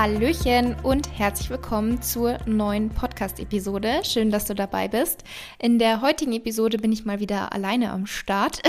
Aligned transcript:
Hallöchen 0.00 0.76
und 0.84 1.18
herzlich 1.18 1.50
willkommen 1.50 2.00
zur 2.00 2.38
neuen 2.46 2.88
Podcast-Episode. 2.88 4.02
Schön, 4.04 4.30
dass 4.30 4.44
du 4.44 4.54
dabei 4.54 4.86
bist. 4.86 5.24
In 5.58 5.80
der 5.80 6.02
heutigen 6.02 6.32
Episode 6.34 6.78
bin 6.78 6.92
ich 6.92 7.04
mal 7.04 7.18
wieder 7.18 7.52
alleine 7.52 7.90
am 7.90 8.06
Start. 8.06 8.62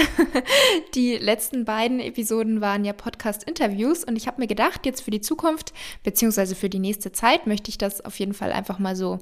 die 0.96 1.18
letzten 1.18 1.66
beiden 1.66 2.00
Episoden 2.00 2.62
waren 2.62 2.84
ja 2.84 2.94
Podcast-Interviews 2.94 4.06
und 4.06 4.16
ich 4.16 4.26
habe 4.26 4.42
mir 4.42 4.48
gedacht, 4.48 4.88
jetzt 4.88 5.02
für 5.02 5.12
die 5.12 5.22
Zukunft 5.22 5.72
beziehungsweise 6.04 6.56
für 6.56 6.68
die 6.68 6.80
nächste 6.80 7.12
Zeit 7.12 7.46
möchte 7.46 7.70
ich 7.70 7.78
das 7.78 8.04
auf 8.04 8.18
jeden 8.18 8.34
Fall 8.34 8.52
einfach 8.52 8.80
mal 8.80 8.96
so 8.96 9.20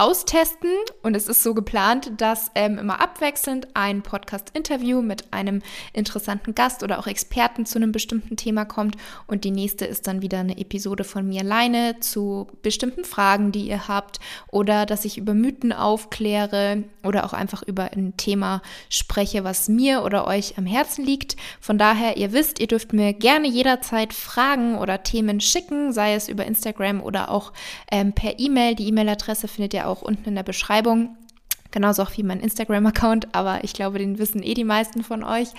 austesten. 0.00 0.70
Und 1.02 1.14
es 1.14 1.28
ist 1.28 1.42
so 1.42 1.52
geplant, 1.52 2.12
dass 2.16 2.50
ähm, 2.54 2.78
immer 2.78 3.00
abwechselnd 3.00 3.68
ein 3.74 4.02
Podcast-Interview 4.02 5.02
mit 5.02 5.32
einem 5.32 5.60
interessanten 5.92 6.54
Gast 6.54 6.82
oder 6.82 6.98
auch 6.98 7.06
Experten 7.06 7.66
zu 7.66 7.78
einem 7.78 7.92
bestimmten 7.92 8.36
Thema 8.36 8.64
kommt. 8.64 8.96
Und 9.26 9.44
die 9.44 9.50
nächste 9.50 9.84
ist 9.84 10.06
dann 10.06 10.22
wieder 10.22 10.38
eine 10.38 10.56
Episode 10.56 11.04
von 11.04 11.28
mir 11.28 11.42
alleine 11.42 12.00
zu 12.00 12.46
bestimmten 12.62 13.04
Fragen, 13.04 13.52
die 13.52 13.68
ihr 13.68 13.88
habt. 13.88 14.20
Oder 14.50 14.86
dass 14.86 15.04
ich 15.04 15.18
über 15.18 15.34
Mythen 15.34 15.72
aufkläre 15.72 16.84
oder 17.04 17.24
auch 17.24 17.34
einfach 17.34 17.62
über 17.62 17.92
ein 17.92 18.16
Thema 18.16 18.62
spreche, 18.88 19.44
was 19.44 19.68
mir 19.68 20.02
oder 20.02 20.26
euch 20.26 20.56
am 20.56 20.64
Herzen 20.64 21.04
liegt. 21.04 21.36
Von 21.60 21.76
daher, 21.76 22.16
ihr 22.16 22.32
wisst, 22.32 22.58
ihr 22.58 22.68
dürft 22.68 22.94
mir 22.94 23.12
gerne 23.12 23.48
jederzeit 23.48 24.14
Fragen 24.14 24.78
oder 24.78 25.02
Themen 25.02 25.40
schicken, 25.40 25.92
sei 25.92 26.14
es 26.14 26.28
über 26.28 26.46
Instagram 26.46 27.02
oder 27.02 27.30
auch 27.30 27.52
ähm, 27.92 28.14
per 28.14 28.38
E-Mail. 28.38 28.74
Die 28.74 28.88
E-Mail-Adresse 28.88 29.46
findet 29.46 29.74
ihr 29.74 29.88
auch 29.88 29.89
unten 29.98 30.28
in 30.28 30.34
der 30.34 30.42
Beschreibung. 30.42 31.16
Genauso 31.70 32.02
auch 32.02 32.16
wie 32.16 32.24
mein 32.24 32.40
Instagram-Account, 32.40 33.34
aber 33.34 33.62
ich 33.62 33.74
glaube, 33.74 33.98
den 33.98 34.18
wissen 34.18 34.42
eh 34.42 34.54
die 34.54 34.64
meisten 34.64 35.04
von 35.04 35.22
euch. 35.22 35.50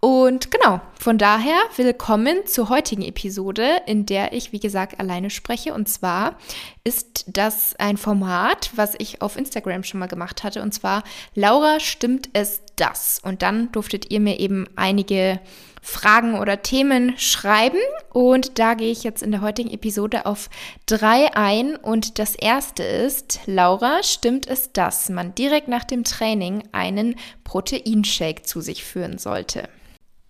Und 0.00 0.52
genau, 0.52 0.80
von 1.00 1.18
daher 1.18 1.58
willkommen 1.74 2.46
zur 2.46 2.68
heutigen 2.68 3.02
Episode, 3.02 3.80
in 3.86 4.06
der 4.06 4.32
ich, 4.32 4.52
wie 4.52 4.60
gesagt, 4.60 5.00
alleine 5.00 5.28
spreche. 5.30 5.74
Und 5.74 5.88
zwar 5.88 6.36
ist 6.84 7.24
das 7.26 7.74
ein 7.80 7.96
Format, 7.96 8.70
was 8.76 8.94
ich 8.98 9.20
auf 9.22 9.36
Instagram 9.36 9.82
schon 9.82 9.98
mal 9.98 10.06
gemacht 10.06 10.44
hatte. 10.44 10.62
Und 10.62 10.72
zwar, 10.72 11.02
Laura, 11.34 11.80
stimmt 11.80 12.28
es 12.32 12.62
das? 12.76 13.20
Und 13.24 13.42
dann 13.42 13.72
durftet 13.72 14.12
ihr 14.12 14.20
mir 14.20 14.38
eben 14.38 14.68
einige 14.76 15.40
Fragen 15.82 16.38
oder 16.38 16.62
Themen 16.62 17.18
schreiben. 17.18 17.78
Und 18.10 18.58
da 18.58 18.74
gehe 18.74 18.90
ich 18.90 19.04
jetzt 19.04 19.22
in 19.22 19.30
der 19.30 19.40
heutigen 19.40 19.70
Episode 19.70 20.26
auf 20.26 20.50
drei 20.86 21.34
ein. 21.34 21.76
Und 21.76 22.18
das 22.18 22.34
erste 22.34 22.82
ist, 22.82 23.40
Laura, 23.46 24.02
stimmt 24.02 24.46
es, 24.46 24.72
dass 24.72 25.08
man 25.08 25.34
direkt 25.34 25.68
nach 25.68 25.84
dem 25.84 26.04
Training 26.04 26.62
einen 26.72 27.16
Proteinshake 27.44 28.42
zu 28.42 28.60
sich 28.60 28.84
führen 28.84 29.18
sollte? 29.18 29.68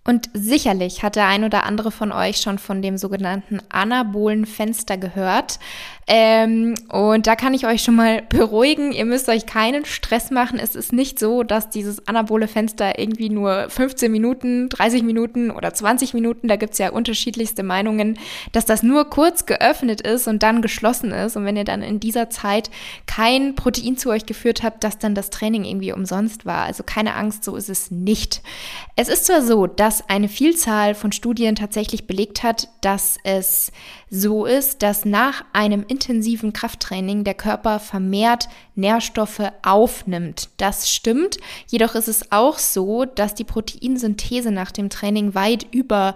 Und 0.05 0.29
sicherlich 0.33 1.03
hat 1.03 1.15
der 1.15 1.27
ein 1.27 1.43
oder 1.43 1.65
andere 1.65 1.91
von 1.91 2.11
euch 2.11 2.37
schon 2.37 2.57
von 2.57 2.81
dem 2.81 2.97
sogenannten 2.97 3.59
anabolen 3.69 4.45
Fenster 4.45 4.97
gehört. 4.97 5.59
Ähm, 6.07 6.73
und 6.89 7.27
da 7.27 7.35
kann 7.35 7.53
ich 7.53 7.67
euch 7.67 7.83
schon 7.83 7.95
mal 7.95 8.23
beruhigen, 8.23 8.91
ihr 8.91 9.05
müsst 9.05 9.29
euch 9.29 9.45
keinen 9.45 9.85
Stress 9.85 10.31
machen. 10.31 10.57
Es 10.57 10.75
ist 10.75 10.91
nicht 10.91 11.19
so, 11.19 11.43
dass 11.43 11.69
dieses 11.69 12.07
anabole 12.07 12.47
Fenster 12.47 12.97
irgendwie 12.97 13.29
nur 13.29 13.69
15 13.69 14.11
Minuten, 14.11 14.69
30 14.69 15.03
Minuten 15.03 15.51
oder 15.51 15.71
20 15.71 16.15
Minuten, 16.15 16.47
da 16.47 16.55
gibt's 16.55 16.79
ja 16.79 16.89
unterschiedlichste 16.89 17.61
Meinungen, 17.61 18.17
dass 18.53 18.65
das 18.65 18.81
nur 18.81 19.11
kurz 19.11 19.45
geöffnet 19.45 20.01
ist 20.01 20.27
und 20.27 20.41
dann 20.41 20.63
geschlossen 20.63 21.11
ist. 21.11 21.37
Und 21.37 21.45
wenn 21.45 21.57
ihr 21.57 21.65
dann 21.65 21.83
in 21.83 21.99
dieser 21.99 22.31
Zeit 22.31 22.71
kein 23.05 23.53
Protein 23.53 23.95
zu 23.95 24.09
euch 24.09 24.25
geführt 24.25 24.63
habt, 24.63 24.83
dass 24.83 24.97
dann 24.97 25.13
das 25.13 25.29
Training 25.29 25.63
irgendwie 25.63 25.93
umsonst 25.93 26.43
war. 26.47 26.63
Also 26.63 26.81
keine 26.83 27.13
Angst, 27.13 27.43
so 27.43 27.55
ist 27.55 27.69
es 27.69 27.91
nicht. 27.91 28.41
Es 28.95 29.09
ist 29.09 29.27
zwar 29.27 29.43
so, 29.43 29.67
dass 29.67 29.88
eine 30.07 30.29
Vielzahl 30.29 30.95
von 30.95 31.11
Studien 31.11 31.55
tatsächlich 31.55 32.07
belegt 32.07 32.43
hat, 32.43 32.69
dass 32.81 33.17
es 33.23 33.71
so 34.09 34.45
ist, 34.45 34.81
dass 34.81 35.05
nach 35.05 35.43
einem 35.53 35.83
intensiven 35.87 36.53
Krafttraining 36.53 37.23
der 37.23 37.33
Körper 37.33 37.79
vermehrt 37.79 38.49
Nährstoffe 38.75 39.51
aufnimmt. 39.63 40.49
Das 40.57 40.89
stimmt. 40.89 41.37
Jedoch 41.67 41.95
ist 41.95 42.07
es 42.07 42.31
auch 42.31 42.57
so, 42.57 43.05
dass 43.05 43.35
die 43.35 43.43
Proteinsynthese 43.43 44.51
nach 44.51 44.71
dem 44.71 44.89
Training 44.89 45.35
weit 45.35 45.65
über 45.71 46.15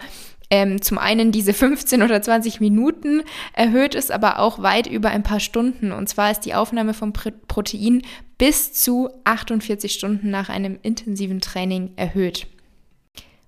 ähm, 0.49 0.81
zum 0.81 0.97
einen 0.99 1.31
diese 1.31 1.53
15 1.53 2.03
oder 2.03 2.21
20 2.21 2.59
Minuten 2.59 3.23
erhöht 3.53 3.95
ist, 3.95 4.11
aber 4.11 4.39
auch 4.39 4.61
weit 4.61 4.87
über 4.87 5.09
ein 5.09 5.23
paar 5.23 5.39
Stunden. 5.39 5.91
Und 5.91 6.07
zwar 6.07 6.31
ist 6.31 6.41
die 6.41 6.53
Aufnahme 6.53 6.93
von 6.93 7.11
Protein 7.11 8.03
bis 8.37 8.73
zu 8.73 9.09
48 9.23 9.93
Stunden 9.93 10.29
nach 10.29 10.49
einem 10.49 10.77
intensiven 10.81 11.41
Training 11.41 11.91
erhöht. 11.95 12.47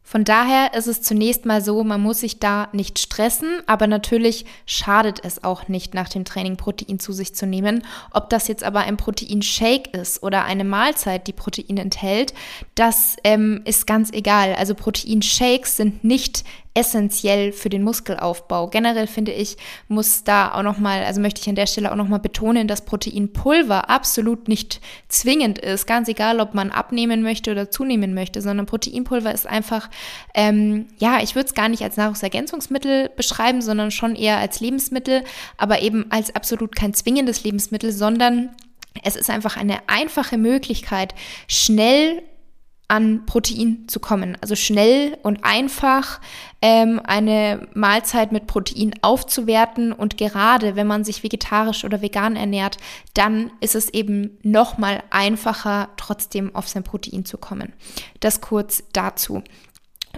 Von 0.07 0.23
daher 0.23 0.75
ist 0.75 0.85
es 0.85 1.01
zunächst 1.01 1.47
mal 1.47 1.63
so, 1.63 1.83
man 1.83 1.99
muss 1.99 2.19
sich 2.19 2.39
da 2.39 2.69
nicht 2.73 2.99
stressen, 2.99 3.49
aber 3.65 3.87
natürlich 3.87 4.45
schadet 4.67 5.25
es 5.25 5.43
auch 5.43 5.67
nicht, 5.67 5.95
nach 5.95 6.07
dem 6.07 6.25
Training 6.25 6.57
Protein 6.57 6.99
zu 6.99 7.11
sich 7.11 7.33
zu 7.33 7.47
nehmen. 7.47 7.83
Ob 8.11 8.29
das 8.29 8.47
jetzt 8.47 8.63
aber 8.63 8.81
ein 8.81 8.97
Proteinshake 8.97 9.97
ist 9.97 10.21
oder 10.21 10.45
eine 10.45 10.63
Mahlzeit, 10.63 11.25
die 11.25 11.33
Protein 11.33 11.77
enthält, 11.77 12.35
das 12.75 13.15
ähm, 13.23 13.63
ist 13.65 13.87
ganz 13.87 14.11
egal. 14.13 14.53
Also 14.53 14.75
Proteinshakes 14.75 15.75
sind 15.75 16.03
nicht 16.03 16.43
essentiell 16.75 17.53
für 17.53 17.69
den 17.69 17.83
Muskelaufbau. 17.83 18.67
Generell 18.67 19.07
finde 19.07 19.31
ich, 19.31 19.55
muss 19.87 20.25
da 20.25 20.53
auch 20.53 20.61
nochmal, 20.61 21.05
also 21.05 21.21
möchte 21.21 21.39
ich 21.41 21.47
an 21.47 21.55
der 21.55 21.67
Stelle 21.67 21.91
auch 21.91 21.95
nochmal 21.95 22.19
betonen, 22.19 22.67
dass 22.67 22.83
Proteinpulver 22.83 23.89
absolut 23.89 24.49
nicht 24.49 24.81
zwingend 25.07 25.57
ist, 25.57 25.87
ganz 25.87 26.09
egal, 26.09 26.41
ob 26.41 26.53
man 26.53 26.71
abnehmen 26.71 27.23
möchte 27.23 27.51
oder 27.51 27.71
zunehmen 27.71 28.13
möchte, 28.13 28.41
sondern 28.41 28.65
Proteinpulver 28.65 29.33
ist 29.33 29.47
einfach, 29.47 29.89
ähm, 30.33 30.87
ja, 30.97 31.21
ich 31.23 31.35
würde 31.35 31.47
es 31.47 31.53
gar 31.53 31.69
nicht 31.69 31.81
als 31.81 31.95
Nahrungsergänzungsmittel 31.95 33.09
beschreiben, 33.15 33.61
sondern 33.61 33.89
schon 33.89 34.15
eher 34.15 34.37
als 34.37 34.59
Lebensmittel, 34.59 35.23
aber 35.57 35.81
eben 35.81 36.11
als 36.11 36.35
absolut 36.35 36.75
kein 36.75 36.93
zwingendes 36.93 37.45
Lebensmittel, 37.45 37.93
sondern 37.93 38.49
es 39.03 39.15
ist 39.15 39.29
einfach 39.29 39.55
eine 39.55 39.79
einfache 39.87 40.37
Möglichkeit, 40.37 41.15
schnell 41.47 42.21
an 42.87 43.25
Protein 43.25 43.85
zu 43.87 43.99
kommen. 43.99 44.37
Also 44.41 44.55
schnell 44.55 45.17
und 45.23 45.43
einfach 45.43 46.21
ähm, 46.61 47.01
eine 47.03 47.67
Mahlzeit 47.73 48.31
mit 48.31 48.47
Protein 48.47 48.93
aufzuwerten 49.01 49.91
und 49.91 50.17
gerade 50.17 50.75
wenn 50.75 50.87
man 50.87 51.03
sich 51.03 51.23
vegetarisch 51.23 51.83
oder 51.83 52.01
vegan 52.01 52.35
ernährt, 52.35 52.77
dann 53.13 53.51
ist 53.59 53.75
es 53.75 53.89
eben 53.89 54.37
noch 54.43 54.77
mal 54.77 55.03
einfacher, 55.09 55.89
trotzdem 55.97 56.53
auf 56.55 56.67
sein 56.67 56.83
Protein 56.83 57.25
zu 57.25 57.37
kommen. 57.37 57.73
Das 58.19 58.41
kurz 58.41 58.83
dazu. 58.93 59.43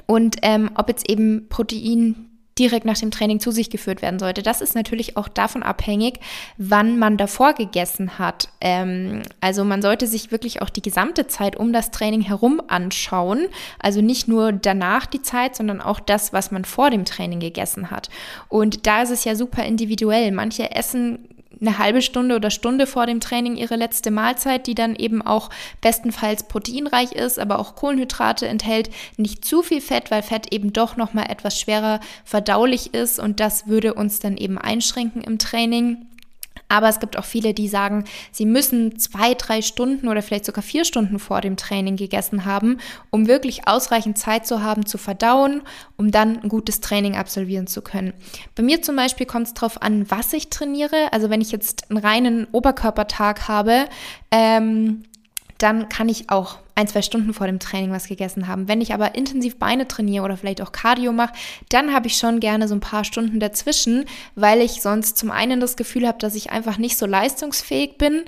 Und 0.06 0.38
ähm, 0.42 0.72
ob 0.76 0.90
jetzt 0.90 1.10
eben 1.10 1.48
Protein 1.50 2.37
direkt 2.60 2.86
nach 2.86 2.98
dem 2.98 3.12
Training 3.12 3.40
zu 3.40 3.52
sich 3.52 3.70
geführt 3.70 4.02
werden 4.02 4.20
sollte. 4.20 4.44
Das 4.44 4.62
ist 4.62 4.76
natürlich 4.76 5.18
auch 5.18 5.28
davon 5.28 5.64
abhängig, 5.64 6.20
wann 6.58 7.00
man 7.00 7.18
davor 7.18 7.54
gegessen 7.54 8.20
hat. 8.20 8.50
Ähm, 8.62 9.24
also 9.42 9.64
man 9.64 9.82
sollte 9.82 10.08
sich 10.08 10.32
wirklich 10.32 10.62
auch 10.62 10.70
die 10.70 10.82
gesamte 10.82 11.28
Zeit 11.28 11.56
um 11.56 11.74
das 11.74 11.92
Training 11.92 12.22
herum 12.22 12.62
anschauen. 12.68 13.48
Also 13.80 14.02
nicht 14.02 14.28
nur 14.28 14.52
danach 14.52 15.06
die 15.06 15.22
Zeit, 15.22 15.56
sondern 15.56 15.82
auch 15.82 16.00
das, 16.00 16.34
was 16.34 16.52
man 16.52 16.66
vor 16.66 16.90
dem 16.90 17.06
Training 17.06 17.40
gegessen 17.40 17.92
hat. 17.92 18.10
Und 18.50 18.88
da 18.88 19.02
ist 19.02 19.12
es 19.12 19.24
ja 19.24 19.36
super 19.36 19.64
individuell. 19.64 20.32
Manche 20.32 20.72
essen 20.76 21.28
eine 21.60 21.78
halbe 21.78 22.02
Stunde 22.02 22.36
oder 22.36 22.52
Stunde 22.52 22.88
vor 22.88 23.06
dem 23.06 23.20
Training 23.20 23.56
ihre 23.56 23.76
letzte 23.76 24.12
Mahlzeit, 24.12 24.68
die 24.68 24.76
dann 24.76 24.96
eben 24.96 25.22
auch 25.22 25.50
bestenfalls 25.82 26.44
proteinreich 26.44 27.14
ist, 27.14 27.40
aber 27.40 27.60
auch 27.60 27.76
Kohlenhydrate 27.76 28.48
enthält, 28.48 28.90
nicht 29.18 29.46
zu 29.46 29.64
viel 29.64 29.82
Fett, 29.82 30.12
weil 30.12 30.24
Fett 30.24 30.54
eben 30.54 30.74
doch 30.74 30.98
noch 30.98 31.14
mal 31.14 31.30
etwas 31.30 31.60
schwerer 31.60 32.00
verdaulich 32.24 32.94
ist 32.94 33.20
und 33.20 33.40
das 33.40 33.68
würde 33.68 33.94
uns 33.94 34.20
dann 34.20 34.38
eben 34.38 34.58
einschränken 34.58 35.22
im 35.22 35.40
Training. 35.40 36.06
Aber 36.70 36.90
es 36.90 37.00
gibt 37.00 37.18
auch 37.18 37.26
viele, 37.26 37.54
die 37.54 37.68
sagen, 37.68 38.04
sie 38.32 38.46
müssen 38.46 39.00
zwei, 39.00 39.34
drei 39.34 39.62
Stunden 39.62 40.08
oder 40.08 40.22
vielleicht 40.22 40.46
sogar 40.46 40.64
vier 40.64 40.86
Stunden 40.86 41.20
vor 41.20 41.42
dem 41.42 41.56
Training 41.56 41.96
gegessen 41.96 42.46
haben, 42.46 42.78
um 43.10 43.28
wirklich 43.28 43.68
ausreichend 43.68 44.18
Zeit 44.18 44.46
zu 44.46 44.62
haben, 44.62 44.86
zu 44.86 44.98
verdauen, 44.98 45.62
um 45.96 46.12
dann 46.12 46.40
ein 46.42 46.50
gutes 46.50 46.82
Training 46.82 47.16
absolvieren 47.16 47.68
zu 47.68 47.82
können. 47.82 48.14
Bei 48.56 48.64
mir 48.64 48.82
zum 48.82 48.96
Beispiel 48.96 49.26
kommt 49.26 49.48
es 49.48 49.54
darauf 49.54 49.82
an, 49.82 50.10
was 50.12 50.34
ich 50.34 50.50
trainiere. 50.50 51.12
Also 51.12 51.30
wenn 51.30 51.42
ich 51.42 51.52
jetzt 51.52 51.90
einen 51.90 52.00
reinen 52.00 52.48
Oberkörpertag 52.52 53.48
habe, 53.48 53.86
ähm, 54.32 55.04
dann 55.58 55.90
kann 55.90 56.10
ich 56.10 56.30
auch 56.30 56.58
ein, 56.76 56.88
zwei 56.88 57.02
Stunden 57.02 57.34
vor 57.34 57.48
dem 57.48 57.60
Training 57.60 57.92
was 57.92 58.08
gegessen 58.08 58.48
haben. 58.48 58.68
Wenn 58.68 58.82
ich 58.82 58.94
aber 58.94 59.16
intensiv 59.16 59.58
Beine 59.58 59.88
trainiere 59.88 60.26
oder 60.26 60.38
vielleicht 60.38 60.62
auch 60.62 60.72
Cardio 60.72 61.12
mache, 61.12 61.34
dann 61.70 61.94
habe 61.94 62.08
ich 62.08 62.18
schon 62.18 62.40
gerne 62.40 62.68
so 62.68 62.76
ein 62.76 62.80
paar 62.80 63.04
Stunden 63.04 63.40
dazwischen, 63.40 64.06
weil 64.36 64.62
ich 64.62 64.82
sonst 64.82 65.18
zum 65.18 65.32
einen 65.32 65.60
das 65.60 65.76
Gefühl 65.76 66.08
habe, 66.08 66.20
dass 66.20 66.36
ich 66.36 66.52
einfach 66.52 66.78
nicht 66.78 66.98
so 66.98 67.06
leistungsfähig 67.06 67.98
bin 67.98 68.26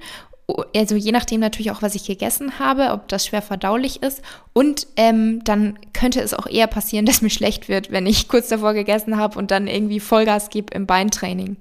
also 0.75 0.95
je 0.95 1.11
nachdem 1.11 1.39
natürlich 1.39 1.71
auch, 1.71 1.81
was 1.81 1.95
ich 1.95 2.05
gegessen 2.05 2.59
habe, 2.59 2.91
ob 2.91 3.07
das 3.07 3.25
schwer 3.25 3.41
verdaulich 3.41 4.01
ist. 4.01 4.21
Und 4.53 4.87
ähm, 4.95 5.43
dann 5.43 5.77
könnte 5.93 6.21
es 6.21 6.33
auch 6.33 6.47
eher 6.47 6.67
passieren, 6.67 7.05
dass 7.05 7.21
mir 7.21 7.29
schlecht 7.29 7.69
wird, 7.69 7.91
wenn 7.91 8.05
ich 8.05 8.27
kurz 8.27 8.47
davor 8.47 8.73
gegessen 8.73 9.17
habe 9.17 9.37
und 9.37 9.51
dann 9.51 9.67
irgendwie 9.67 9.99
Vollgas 9.99 10.49
gebe 10.49 10.73
im 10.73 10.85
Beintraining. 10.85 11.57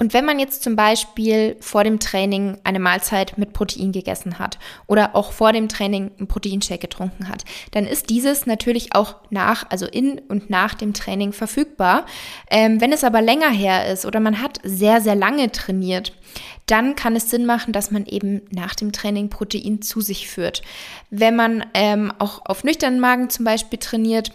Und 0.00 0.14
wenn 0.14 0.24
man 0.24 0.38
jetzt 0.38 0.62
zum 0.62 0.76
Beispiel 0.76 1.56
vor 1.60 1.82
dem 1.82 1.98
Training 1.98 2.56
eine 2.62 2.78
Mahlzeit 2.78 3.36
mit 3.36 3.52
Protein 3.52 3.90
gegessen 3.90 4.38
hat 4.38 4.58
oder 4.86 5.16
auch 5.16 5.32
vor 5.32 5.52
dem 5.52 5.68
Training 5.68 6.12
einen 6.18 6.28
Proteinshake 6.28 6.82
getrunken 6.82 7.28
hat, 7.28 7.44
dann 7.72 7.84
ist 7.84 8.08
dieses 8.08 8.46
natürlich 8.46 8.94
auch 8.94 9.16
nach, 9.30 9.66
also 9.70 9.86
in 9.86 10.20
und 10.28 10.50
nach 10.50 10.74
dem 10.74 10.94
Training 10.94 11.32
verfügbar. 11.32 12.06
Ähm, 12.48 12.80
wenn 12.80 12.92
es 12.92 13.02
aber 13.02 13.20
länger 13.20 13.50
her 13.50 13.92
ist 13.92 14.06
oder 14.06 14.20
man 14.20 14.40
hat 14.40 14.60
sehr, 14.62 15.00
sehr 15.00 15.16
lange 15.16 15.50
trainiert, 15.50 16.12
dann 16.66 16.94
kann 16.94 17.16
es 17.16 17.30
Sinn 17.30 17.46
machen, 17.46 17.72
dass 17.72 17.90
man 17.90 18.06
eben 18.06 18.42
nach 18.50 18.74
dem 18.74 18.92
Training 18.92 19.30
Protein 19.30 19.82
zu 19.82 20.00
sich 20.00 20.28
führt. 20.28 20.62
Wenn 21.10 21.34
man 21.34 21.64
ähm, 21.74 22.12
auch 22.18 22.42
auf 22.44 22.62
nüchternen 22.62 23.00
Magen 23.00 23.30
zum 23.30 23.44
Beispiel 23.44 23.78
trainiert, 23.78 24.32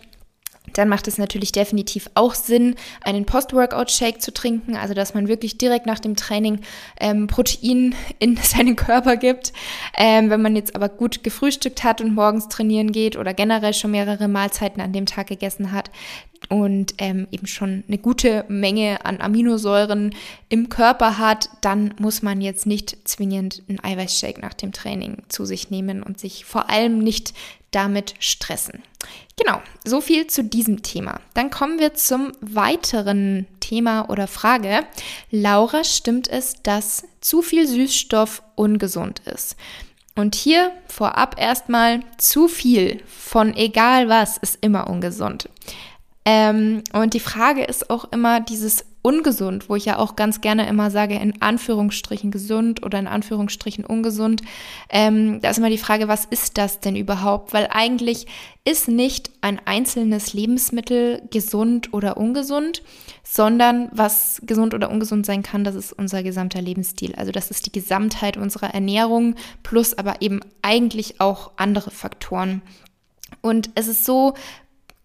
dann 0.74 0.90
macht 0.90 1.08
es 1.08 1.18
natürlich 1.18 1.52
definitiv 1.52 2.10
auch 2.16 2.34
Sinn, 2.34 2.76
einen 3.02 3.26
Post-Workout-Shake 3.26 4.22
zu 4.22 4.34
trinken, 4.34 4.76
also 4.76 4.94
dass 4.94 5.14
man 5.14 5.28
wirklich 5.28 5.58
direkt 5.58 5.86
nach 5.86 6.00
dem 6.00 6.16
Training 6.16 6.62
ähm, 7.00 7.28
Protein 7.28 7.96
in 8.20 8.38
seinen 8.42 8.76
Körper 8.76 9.18
gibt. 9.18 9.54
Ähm, 9.98 10.30
wenn 10.30 10.42
man 10.42 10.56
jetzt 10.56 10.76
aber 10.76 10.90
gut 10.90 11.24
gefrühstückt 11.24 11.84
hat 11.84 12.02
und 12.02 12.14
morgens 12.14 12.48
trainieren 12.50 12.92
geht 12.92 13.16
oder 13.16 13.34
generell 13.34 13.74
schon 13.74 13.92
mehrere 13.92 14.28
Mahlzeiten 14.28 14.82
an 14.82 14.94
dem 14.94 15.06
Tag 15.06 15.28
gegessen 15.28 15.72
hat, 15.72 15.90
und 16.50 16.96
ähm, 16.98 17.28
eben 17.32 17.48
schon 17.48 17.84
eine 17.88 17.98
gute 17.98 18.46
Menge 18.48 19.06
an 19.06 19.22
Aminosäuren 19.22 20.16
im 20.50 20.70
Körper 20.70 21.18
hat, 21.18 21.50
dann 21.62 21.94
muss 22.00 22.22
man 22.22 22.42
jetzt 22.42 22.66
nicht 22.66 23.08
zwingend 23.08 23.64
einen 23.68 23.84
Eiweißshake 23.84 24.42
nach 24.42 24.54
dem 24.54 24.72
Training 24.72 25.24
zu 25.30 25.46
sich 25.46 25.70
nehmen 25.70 26.04
und 26.04 26.20
sich 26.20 26.46
vor 26.46 26.70
allem 26.70 27.00
nicht 27.00 27.34
damit 27.72 28.14
stressen. 28.20 28.84
Genau, 29.36 29.62
so 29.84 30.00
viel 30.00 30.28
zu 30.28 30.44
diesem 30.44 30.84
Thema. 30.84 31.20
Dann 31.34 31.50
kommen 31.50 31.80
wir 31.80 31.96
zum 31.96 32.32
weiteren 32.42 33.48
Thema 33.60 34.10
oder 34.10 34.28
Frage. 34.28 34.82
Laura, 35.32 35.84
stimmt 35.84 36.28
es, 36.28 36.62
dass 36.62 37.04
zu 37.20 37.42
viel 37.42 37.68
Süßstoff 37.68 38.44
ungesund 38.56 39.22
ist? 39.26 39.56
Und 40.16 40.36
hier 40.36 40.72
vorab 40.88 41.40
erstmal 41.40 42.02
zu 42.18 42.48
viel 42.48 43.02
von 43.08 43.56
egal 43.56 44.10
was 44.10 44.38
ist 44.38 44.60
immer 44.62 44.88
ungesund. 44.88 45.50
Ähm, 46.26 46.84
und 46.94 47.14
die 47.14 47.20
Frage 47.20 47.64
ist 47.64 47.90
auch 47.90 48.06
immer 48.12 48.40
dieses 48.40 48.86
ungesund, 49.04 49.68
wo 49.68 49.76
ich 49.76 49.84
ja 49.84 50.00
auch 50.00 50.16
ganz 50.16 50.40
gerne 50.40 50.68
immer 50.68 50.90
sage, 50.90 51.16
in 51.16 51.42
Anführungsstrichen 51.42 52.32
gesund 52.32 52.84
oder 52.86 52.98
in 52.98 53.08
Anführungsstrichen 53.08 53.86
ungesund. 53.86 54.42
Ähm, 54.90 55.42
da 55.42 55.50
ist 55.50 55.58
immer 55.58 55.70
die 55.70 55.78
Frage, 55.78 56.08
was 56.08 56.24
ist 56.24 56.58
das 56.58 56.80
denn 56.80 56.96
überhaupt? 56.96 57.54
Weil 57.54 57.68
eigentlich 57.70 58.28
ist 58.64 58.88
nicht 58.88 59.30
ein 59.42 59.60
einzelnes 59.66 60.34
Lebensmittel 60.34 61.22
gesund 61.32 61.94
oder 61.94 62.16
ungesund, 62.16 62.82
sondern 63.24 63.90
was 63.92 64.42
gesund 64.46 64.74
oder 64.74 64.90
ungesund 64.90 65.26
sein 65.26 65.44
kann, 65.44 65.66
das 65.66 65.76
ist 65.76 65.92
unser 65.92 66.24
gesamter 66.24 66.62
Lebensstil. 66.62 67.14
Also 67.16 67.34
das 67.34 67.52
ist 67.52 67.66
die 67.66 67.74
Gesamtheit 67.74 68.38
unserer 68.38 68.74
Ernährung 68.74 69.36
plus 69.64 69.98
aber 69.98 70.22
eben 70.22 70.40
eigentlich 70.62 71.20
auch 71.20 71.52
andere 71.58 71.92
Faktoren. 71.92 72.62
Und 73.42 73.72
es 73.76 73.90
ist 73.90 74.06
so, 74.06 74.34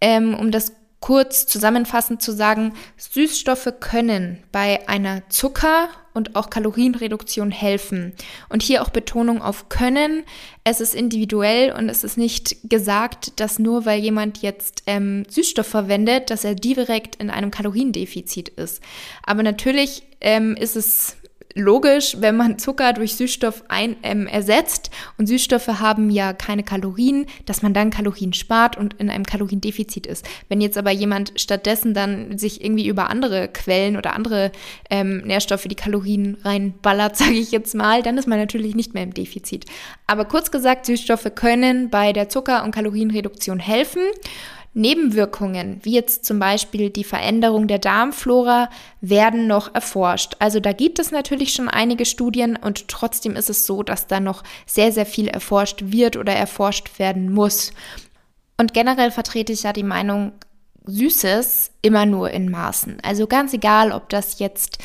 ähm, 0.01 0.35
um 0.35 0.53
das 0.53 0.73
kurz 1.01 1.47
zusammenfassend 1.47 2.21
zu 2.21 2.33
sagen, 2.33 2.75
Süßstoffe 2.97 3.75
können 3.81 4.43
bei 4.51 4.89
einer 4.89 5.29
Zucker- 5.29 5.89
und 6.15 6.35
auch 6.35 6.51
Kalorienreduktion 6.51 7.53
helfen. 7.53 8.13
Und 8.49 8.63
hier 8.63 8.83
auch 8.83 8.89
Betonung 8.89 9.41
auf 9.41 9.69
können. 9.69 10.25
Es 10.65 10.81
ist 10.81 10.95
individuell 10.95 11.73
und 11.73 11.89
es 11.89 12.03
ist 12.03 12.19
nicht 12.19 12.57
gesagt, 12.69 13.39
dass 13.41 13.61
nur 13.61 13.87
weil 13.87 14.01
jemand 14.01 14.43
jetzt 14.43 14.83
ähm, 14.87 15.25
Süßstoff 15.29 15.67
verwendet, 15.67 16.31
dass 16.31 16.45
er 16.45 16.57
direkt 16.57 17.17
in 17.17 17.31
einem 17.31 17.53
Kaloriendefizit 17.53 18.49
ist. 18.49 18.83
Aber 19.23 19.45
natürlich 19.45 20.03
ähm, 20.21 20.57
ist 20.57 20.75
es 20.75 21.17
logisch, 21.59 22.17
wenn 22.21 22.37
man 22.37 22.59
Zucker 22.59 22.93
durch 22.93 23.17
Süßstoff 23.17 23.65
ein, 23.69 23.97
ähm, 24.03 24.27
ersetzt 24.27 24.91
und 25.19 25.27
Süßstoffe 25.27 25.67
haben 25.67 26.11
ja 26.11 26.33
keine 26.33 26.63
Kalorien, 26.63 27.27
dass 27.47 27.63
man 27.63 27.75
dann 27.75 27.91
Kalorien 27.91 28.33
spart 28.33 28.77
und 28.77 28.95
in 28.95 29.11
einem 29.11 29.25
Kaloriendefizit 29.25 30.07
ist. 30.07 30.27
Wenn 30.49 30.61
jetzt 30.61 30.79
aber 30.79 30.91
jemand 30.91 31.33
stattdessen 31.37 31.95
dann 31.95 32.39
sich 32.39 32.65
irgendwie 32.65 32.87
über 32.87 33.11
andere 33.11 33.49
Quellen 33.49 33.97
oder 33.97 34.15
andere 34.15 34.53
ähm, 34.89 35.19
Nährstoffe 35.19 35.65
die 35.65 35.75
Kalorien 35.75 36.39
reinballert, 36.43 37.17
sage 37.19 37.33
ich 37.35 37.51
jetzt 37.51 37.75
mal, 37.75 38.03
dann 38.03 38.19
ist 38.19 38.29
man 38.29 38.39
natürlich 38.39 38.75
nicht 38.75 38.95
mehr 38.95 39.03
im 39.03 39.15
Defizit. 39.15 39.67
Aber 40.07 40.25
kurz 40.25 40.51
gesagt, 40.51 40.87
Süßstoffe 40.87 41.35
können 41.35 41.91
bei 41.91 42.13
der 42.13 42.29
Zucker- 42.29 42.65
und 42.65 42.71
Kalorienreduktion 42.71 43.59
helfen. 43.59 44.03
Nebenwirkungen, 44.79 45.81
wie 45.83 45.93
jetzt 45.93 46.25
zum 46.25 46.39
Beispiel 46.39 46.89
die 46.89 47.05
Veränderung 47.05 47.67
der 47.67 47.79
Darmflora, 47.79 48.71
werden 49.01 49.47
noch 49.47 49.75
erforscht. 49.75 50.37
Also 50.39 50.61
da 50.61 50.73
gibt 50.73 50.99
es 50.99 51.11
natürlich 51.11 51.53
schon 51.53 51.69
einige 51.69 52.07
Studien 52.07 52.57
und 52.57 52.89
trotzdem 52.89 53.37
ist 53.37 53.51
es 53.51 53.67
so, 53.67 53.83
dass 53.83 54.07
da 54.07 54.21
noch 54.21 54.45
sehr, 54.67 54.93
sehr 54.93 55.07
viel 55.07 55.29
erforscht 55.29 55.83
wird 55.87 56.17
oder 56.17 56.33
erforscht 56.33 56.99
werden 56.99 57.33
muss. 57.33 57.73
Und 58.57 58.73
generell 58.73 59.11
vertrete 59.11 59.53
ich 59.53 59.65
ja 59.65 59.73
die 59.73 59.83
Meinung, 59.83 60.33
Süßes 60.85 61.73
immer 61.83 62.07
nur 62.07 62.31
in 62.31 62.51
Maßen. 62.51 62.99
Also 63.03 63.27
ganz 63.27 63.53
egal, 63.53 63.93
ob 63.93 64.09
das 64.09 64.39
jetzt 64.39 64.79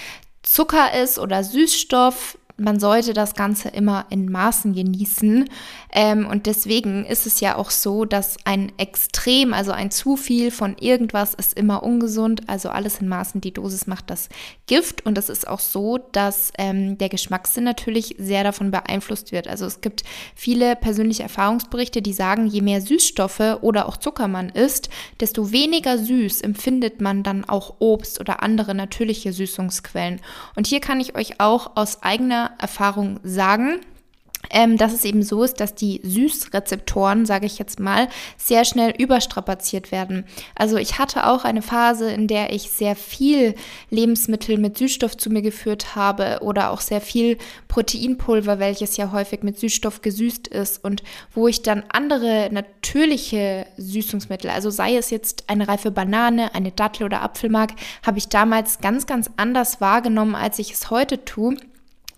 Zucker 0.44 1.02
ist 1.02 1.18
oder 1.18 1.44
Süßstoff, 1.44 2.38
man 2.58 2.80
sollte 2.80 3.14
das 3.14 3.34
Ganze 3.34 3.70
immer 3.70 4.06
in 4.10 4.32
Maßen 4.32 4.74
genießen. 4.74 5.50
Ähm, 5.92 6.28
und 6.28 6.46
deswegen 6.46 7.06
ist 7.06 7.26
es 7.26 7.40
ja 7.40 7.56
auch 7.56 7.72
so, 7.72 8.06
dass 8.06 8.38
ein 8.46 8.72
Extrem, 8.78 9.54
also 9.54 9.72
ein 9.72 9.90
zu 9.90 10.18
viel 10.18 10.52
von 10.52 10.78
irgendwas 10.78 11.34
ist 11.34 11.58
immer 11.58 11.82
ungesund. 11.82 12.44
Also 12.48 12.70
alles 12.70 13.02
in 13.02 13.08
Maßen, 13.08 13.42
die 13.42 13.54
Dosis 13.54 13.88
macht 13.88 14.10
das 14.10 14.30
Gift. 14.68 15.06
Und 15.06 15.18
es 15.18 15.30
ist 15.30 15.48
auch 15.48 15.60
so, 15.60 15.98
dass 16.12 16.52
ähm, 16.58 16.98
der 17.00 17.10
Geschmackssinn 17.10 17.64
natürlich 17.64 18.16
sehr 18.20 18.44
davon 18.44 18.70
beeinflusst 18.70 19.32
wird. 19.32 19.48
Also 19.48 19.66
es 19.66 19.82
gibt 19.82 20.04
viele 20.36 20.76
persönliche 20.76 21.24
Erfahrungsberichte, 21.24 22.04
die 22.04 22.14
sagen, 22.14 22.46
je 22.46 22.62
mehr 22.62 22.82
Süßstoffe 22.82 23.58
oder 23.62 23.88
auch 23.88 23.98
Zucker 23.98 24.28
man 24.28 24.50
isst, 24.50 24.90
desto 25.20 25.52
weniger 25.52 25.98
süß 25.98 26.42
empfindet 26.42 27.02
man 27.02 27.24
dann 27.24 27.46
auch 27.46 27.76
Obst 27.80 28.20
oder 28.20 28.44
andere 28.44 28.76
natürliche 28.76 29.34
Süßungsquellen. 29.34 30.22
Und 30.56 30.68
hier 30.68 30.82
kann 30.82 31.00
ich 31.00 31.16
euch 31.16 31.40
auch 31.40 31.72
aus 31.76 32.04
eigener 32.04 32.43
Erfahrung 32.60 33.20
sagen, 33.24 33.80
ähm, 34.50 34.78
dass 34.78 34.94
es 34.94 35.06
eben 35.06 35.24
so 35.24 35.44
ist, 35.44 35.60
dass 35.60 35.76
die 35.76 36.02
Süßrezeptoren, 36.04 37.26
sage 37.26 37.46
ich 37.46 37.58
jetzt 37.60 37.80
mal, 37.80 38.08
sehr 38.38 38.66
schnell 38.66 38.94
überstrapaziert 38.98 39.92
werden. 39.92 40.26
Also 40.56 40.78
ich 40.78 41.00
hatte 41.00 41.28
auch 41.28 41.44
eine 41.44 41.62
Phase, 41.62 42.12
in 42.12 42.28
der 42.28 42.54
ich 42.54 42.70
sehr 42.70 42.96
viel 42.96 43.56
Lebensmittel 43.90 44.58
mit 44.58 44.78
Süßstoff 44.78 45.18
zu 45.18 45.30
mir 45.30 45.42
geführt 45.42 45.96
habe 45.96 46.40
oder 46.42 46.72
auch 46.72 46.82
sehr 46.82 47.02
viel 47.02 47.38
Proteinpulver, 47.68 48.60
welches 48.60 48.98
ja 48.98 49.12
häufig 49.12 49.44
mit 49.44 49.60
Süßstoff 49.60 50.02
gesüßt 50.02 50.48
ist 50.48 50.84
und 50.84 51.04
wo 51.34 51.48
ich 51.48 51.62
dann 51.62 51.84
andere 51.90 52.50
natürliche 52.52 53.66
Süßungsmittel, 53.78 54.50
also 54.50 54.70
sei 54.70 54.98
es 54.98 55.10
jetzt 55.10 55.50
eine 55.50 55.68
reife 55.68 55.92
Banane, 55.92 56.54
eine 56.54 56.72
Dattel 56.72 57.06
oder 57.06 57.22
Apfelmark, 57.22 57.72
habe 58.06 58.18
ich 58.18 58.30
damals 58.30 58.80
ganz, 58.80 59.06
ganz 59.06 59.30
anders 59.38 59.82
wahrgenommen, 59.82 60.36
als 60.36 60.60
ich 60.60 60.74
es 60.74 60.90
heute 60.90 61.26
tue. 61.26 61.58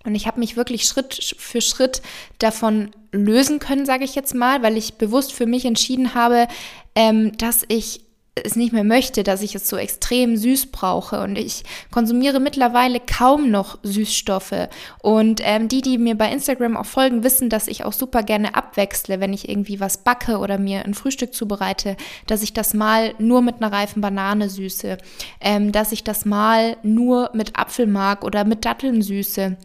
Und 0.06 0.14
ich 0.14 0.26
habe 0.26 0.40
mich 0.40 0.56
wirklich 0.56 0.84
Schritt 0.84 1.34
für 1.38 1.60
Schritt 1.60 2.00
davon 2.38 2.90
lösen 3.12 3.58
können, 3.58 3.86
sage 3.86 4.04
ich 4.04 4.14
jetzt 4.14 4.34
mal, 4.34 4.62
weil 4.62 4.76
ich 4.76 4.94
bewusst 4.94 5.32
für 5.32 5.46
mich 5.46 5.64
entschieden 5.64 6.14
habe, 6.14 6.48
ähm, 6.94 7.36
dass 7.36 7.64
ich 7.68 8.00
es 8.44 8.54
nicht 8.54 8.72
mehr 8.72 8.84
möchte, 8.84 9.22
dass 9.22 9.40
ich 9.40 9.54
es 9.54 9.66
so 9.66 9.76
extrem 9.76 10.36
süß 10.36 10.66
brauche. 10.66 11.20
Und 11.22 11.36
ich 11.38 11.64
konsumiere 11.90 12.38
mittlerweile 12.38 13.00
kaum 13.00 13.50
noch 13.50 13.78
Süßstoffe. 13.82 14.68
Und 15.00 15.40
ähm, 15.42 15.68
die, 15.68 15.80
die 15.80 15.96
mir 15.96 16.16
bei 16.16 16.30
Instagram 16.30 16.76
auch 16.76 16.84
folgen, 16.86 17.24
wissen, 17.24 17.48
dass 17.48 17.66
ich 17.66 17.84
auch 17.84 17.94
super 17.94 18.22
gerne 18.22 18.54
abwechsle, 18.54 19.20
wenn 19.20 19.32
ich 19.32 19.48
irgendwie 19.48 19.80
was 19.80 19.98
backe 19.98 20.38
oder 20.38 20.58
mir 20.58 20.84
ein 20.84 20.94
Frühstück 20.94 21.32
zubereite, 21.32 21.96
dass 22.26 22.42
ich 22.42 22.52
das 22.52 22.74
mal 22.74 23.14
nur 23.18 23.40
mit 23.40 23.56
einer 23.56 23.72
reifen 23.72 24.02
Banane 24.02 24.50
süße, 24.50 24.98
ähm, 25.40 25.72
dass 25.72 25.92
ich 25.92 26.04
das 26.04 26.26
mal 26.26 26.76
nur 26.82 27.30
mit 27.32 27.58
Apfelmark 27.58 28.22
oder 28.22 28.44
mit 28.44 28.66
Datteln 28.66 29.00
süße 29.00 29.56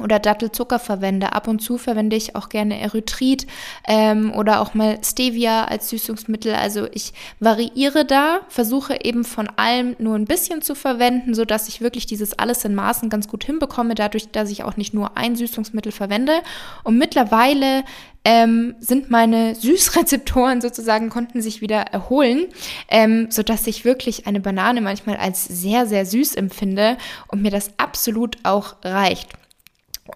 oder 0.00 0.18
Dattelzucker 0.18 0.78
verwende. 0.78 1.32
Ab 1.32 1.48
und 1.48 1.60
zu 1.60 1.78
verwende 1.78 2.16
ich 2.16 2.36
auch 2.36 2.48
gerne 2.48 2.80
Erythrit 2.80 3.46
ähm, 3.86 4.32
oder 4.34 4.60
auch 4.60 4.74
mal 4.74 4.98
Stevia 5.04 5.64
als 5.64 5.88
Süßungsmittel. 5.90 6.54
Also 6.54 6.86
ich 6.92 7.12
variiere 7.40 8.04
da, 8.04 8.40
versuche 8.48 9.04
eben 9.04 9.24
von 9.24 9.48
allem 9.56 9.96
nur 9.98 10.16
ein 10.16 10.26
bisschen 10.26 10.62
zu 10.62 10.74
verwenden, 10.74 11.34
so 11.34 11.44
dass 11.44 11.68
ich 11.68 11.80
wirklich 11.80 12.06
dieses 12.06 12.38
alles 12.38 12.64
in 12.64 12.74
Maßen 12.74 13.08
ganz 13.08 13.28
gut 13.28 13.44
hinbekomme, 13.44 13.94
dadurch, 13.94 14.30
dass 14.30 14.50
ich 14.50 14.64
auch 14.64 14.76
nicht 14.76 14.94
nur 14.94 15.16
ein 15.16 15.36
Süßungsmittel 15.36 15.92
verwende. 15.92 16.32
Und 16.84 16.98
mittlerweile 16.98 17.84
ähm, 18.24 18.74
sind 18.78 19.10
meine 19.10 19.54
Süßrezeptoren 19.54 20.60
sozusagen, 20.60 21.08
konnten 21.08 21.40
sich 21.40 21.60
wieder 21.60 21.80
erholen, 21.80 22.46
ähm, 22.88 23.30
sodass 23.30 23.66
ich 23.66 23.84
wirklich 23.86 24.26
eine 24.26 24.40
Banane 24.40 24.80
manchmal 24.80 25.16
als 25.16 25.44
sehr, 25.44 25.86
sehr 25.86 26.04
süß 26.04 26.34
empfinde 26.34 26.98
und 27.28 27.42
mir 27.42 27.50
das 27.50 27.70
absolut 27.78 28.36
auch 28.42 28.76
reicht. 28.84 29.30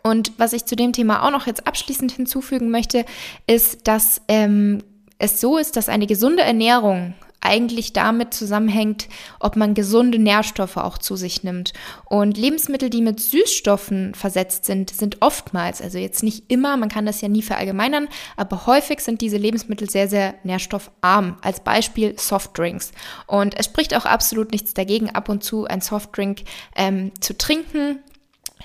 Und 0.03 0.33
was 0.39 0.53
ich 0.53 0.65
zu 0.65 0.77
dem 0.77 0.93
Thema 0.93 1.27
auch 1.27 1.31
noch 1.31 1.47
jetzt 1.47 1.67
abschließend 1.67 2.13
hinzufügen 2.13 2.71
möchte, 2.71 3.05
ist, 3.47 3.87
dass 3.87 4.23
ähm, 4.29 4.83
es 5.19 5.41
so 5.41 5.59
ist, 5.59 5.77
dass 5.77 5.89
eine 5.89 6.07
gesunde 6.07 6.43
Ernährung 6.43 7.15
eigentlich 7.43 7.93
damit 7.93 8.33
zusammenhängt, 8.33 9.09
ob 9.41 9.57
man 9.57 9.75
gesunde 9.75 10.19
Nährstoffe 10.19 10.77
auch 10.77 10.97
zu 10.97 11.17
sich 11.17 11.43
nimmt. 11.43 11.73
Und 12.05 12.39
Lebensmittel, 12.39 12.89
die 12.89 13.03
mit 13.03 13.21
Süßstoffen 13.21 14.15
versetzt 14.15 14.65
sind, 14.65 14.91
sind 14.91 15.19
oftmals, 15.21 15.83
also 15.83 15.99
jetzt 15.99 16.23
nicht 16.23 16.45
immer, 16.51 16.77
man 16.77 16.89
kann 16.89 17.05
das 17.05 17.21
ja 17.21 17.29
nie 17.29 17.43
verallgemeinern, 17.43 18.09
aber 18.37 18.67
häufig 18.67 19.01
sind 19.01 19.21
diese 19.21 19.37
Lebensmittel 19.37 19.91
sehr, 19.91 20.09
sehr 20.09 20.35
nährstoffarm. 20.45 21.37
Als 21.43 21.61
Beispiel 21.61 22.15
Softdrinks. 22.17 22.93
Und 23.27 23.59
es 23.59 23.67
spricht 23.67 23.95
auch 23.97 24.05
absolut 24.05 24.53
nichts 24.53 24.73
dagegen, 24.73 25.11
ab 25.11 25.29
und 25.29 25.43
zu 25.43 25.67
ein 25.67 25.81
Softdrink 25.81 26.43
ähm, 26.77 27.11
zu 27.21 27.37
trinken. 27.37 27.99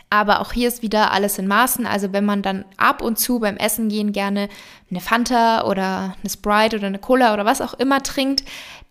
Aber 0.09 0.39
auch 0.39 0.53
hier 0.53 0.69
ist 0.69 0.81
wieder 0.81 1.11
alles 1.11 1.37
in 1.37 1.47
Maßen. 1.47 1.85
Also 1.85 2.13
wenn 2.13 2.23
man 2.23 2.41
dann 2.41 2.63
ab 2.77 3.01
und 3.01 3.19
zu 3.19 3.39
beim 3.39 3.57
Essen 3.57 3.89
gehen 3.89 4.13
gerne 4.13 4.47
eine 4.89 5.01
Fanta 5.01 5.65
oder 5.65 6.15
eine 6.19 6.29
Sprite 6.29 6.77
oder 6.77 6.87
eine 6.87 6.99
Cola 6.99 7.33
oder 7.33 7.45
was 7.45 7.61
auch 7.61 7.73
immer 7.73 8.01
trinkt, 8.01 8.43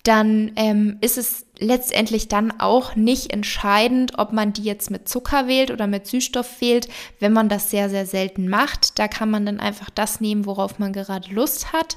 dann 0.07 0.53
ähm, 0.57 0.99
ist 1.01 1.19
es 1.19 1.47
letztendlich 1.59 2.29
dann 2.29 2.61
auch 2.61 2.95
nicht 2.95 3.33
entscheidend, 3.33 4.19
ob 4.19 4.33
man 4.33 4.53
die 4.53 4.63
jetzt 4.63 4.91
mit 4.91 5.09
Zucker 5.09 5.49
wählt 5.49 5.71
oder 5.71 5.87
mit 5.87 6.07
Süßstoff 6.07 6.61
wählt, 6.61 6.89
wenn 7.19 7.33
man 7.33 7.49
das 7.49 7.71
sehr, 7.71 7.89
sehr 7.91 8.07
selten 8.07 8.49
macht. 8.49 8.99
Da 8.99 9.09
kann 9.09 9.31
man 9.31 9.47
dann 9.47 9.59
einfach 9.59 9.91
das 9.91 10.21
nehmen, 10.21 10.47
worauf 10.47 10.79
man 10.79 10.93
gerade 10.93 11.33
Lust 11.33 11.73
hat. 11.73 11.97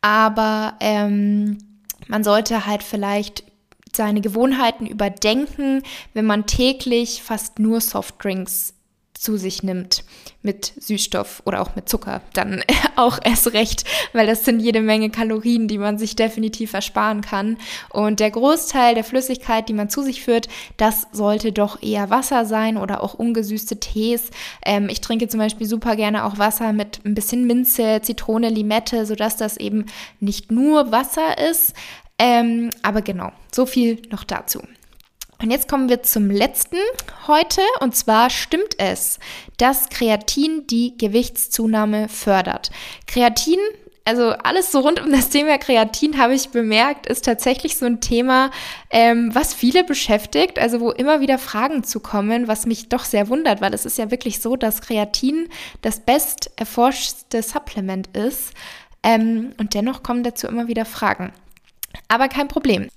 Aber 0.00 0.74
ähm, 0.80 1.58
man 2.08 2.24
sollte 2.24 2.64
halt 2.66 2.82
vielleicht 2.82 3.44
seine 3.94 4.20
Gewohnheiten 4.20 4.86
überdenken, 4.86 5.82
wenn 6.14 6.26
man 6.26 6.46
täglich 6.46 7.22
fast 7.22 7.58
nur 7.58 7.80
Softdrinks 7.80 8.74
zu 9.22 9.36
sich 9.36 9.62
nimmt 9.62 10.02
mit 10.42 10.72
Süßstoff 10.76 11.42
oder 11.46 11.62
auch 11.62 11.76
mit 11.76 11.88
Zucker, 11.88 12.22
dann 12.32 12.64
auch 12.96 13.20
erst 13.22 13.52
recht, 13.52 13.84
weil 14.12 14.26
das 14.26 14.44
sind 14.44 14.58
jede 14.58 14.80
Menge 14.80 15.10
Kalorien, 15.10 15.68
die 15.68 15.78
man 15.78 15.96
sich 15.96 16.16
definitiv 16.16 16.72
ersparen 16.72 17.20
kann. 17.20 17.56
Und 17.90 18.18
der 18.18 18.32
Großteil 18.32 18.96
der 18.96 19.04
Flüssigkeit, 19.04 19.68
die 19.68 19.74
man 19.74 19.88
zu 19.88 20.02
sich 20.02 20.24
führt, 20.24 20.48
das 20.76 21.06
sollte 21.12 21.52
doch 21.52 21.80
eher 21.80 22.10
Wasser 22.10 22.44
sein 22.44 22.76
oder 22.76 23.02
auch 23.02 23.14
ungesüßte 23.14 23.78
Tees. 23.78 24.30
Ähm, 24.66 24.88
ich 24.90 25.00
trinke 25.00 25.28
zum 25.28 25.38
Beispiel 25.38 25.68
super 25.68 25.94
gerne 25.94 26.24
auch 26.24 26.38
Wasser 26.38 26.72
mit 26.72 27.00
ein 27.04 27.14
bisschen 27.14 27.46
Minze, 27.46 28.00
Zitrone, 28.02 28.48
Limette, 28.48 29.06
sodass 29.06 29.36
das 29.36 29.56
eben 29.56 29.86
nicht 30.18 30.50
nur 30.50 30.90
Wasser 30.90 31.38
ist, 31.38 31.74
ähm, 32.24 32.70
aber 32.84 33.02
genau, 33.02 33.32
so 33.50 33.66
viel 33.66 34.00
noch 34.12 34.22
dazu. 34.22 34.62
Und 35.40 35.50
jetzt 35.50 35.66
kommen 35.66 35.88
wir 35.88 36.04
zum 36.04 36.30
letzten 36.30 36.76
heute. 37.26 37.62
Und 37.80 37.96
zwar 37.96 38.30
stimmt 38.30 38.78
es, 38.78 39.18
dass 39.56 39.88
Kreatin 39.88 40.68
die 40.68 40.96
Gewichtszunahme 40.96 42.08
fördert. 42.08 42.70
Kreatin, 43.08 43.58
also 44.04 44.30
alles 44.30 44.70
so 44.70 44.78
rund 44.78 45.02
um 45.02 45.10
das 45.10 45.30
Thema 45.30 45.58
Kreatin, 45.58 46.16
habe 46.16 46.34
ich 46.34 46.50
bemerkt, 46.50 47.06
ist 47.06 47.24
tatsächlich 47.24 47.76
so 47.76 47.86
ein 47.86 48.00
Thema, 48.00 48.52
ähm, 48.90 49.34
was 49.34 49.52
viele 49.52 49.82
beschäftigt. 49.82 50.60
Also 50.60 50.78
wo 50.78 50.92
immer 50.92 51.20
wieder 51.20 51.38
Fragen 51.38 51.82
zu 51.82 51.98
kommen, 51.98 52.46
was 52.46 52.66
mich 52.66 52.88
doch 52.88 53.02
sehr 53.04 53.28
wundert, 53.28 53.60
weil 53.60 53.74
es 53.74 53.84
ist 53.84 53.98
ja 53.98 54.12
wirklich 54.12 54.40
so, 54.40 54.54
dass 54.54 54.80
Kreatin 54.80 55.48
das 55.80 55.98
best 55.98 56.52
erforschte 56.54 57.42
Supplement 57.42 58.16
ist. 58.16 58.52
Ähm, 59.02 59.54
und 59.58 59.74
dennoch 59.74 60.04
kommen 60.04 60.22
dazu 60.22 60.46
immer 60.46 60.68
wieder 60.68 60.84
Fragen. 60.84 61.32
Aber 62.12 62.28
kein 62.28 62.46
Problem. 62.46 62.90